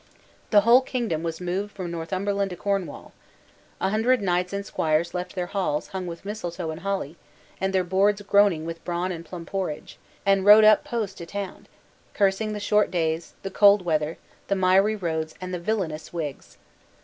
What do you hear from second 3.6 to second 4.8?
A hundred knights and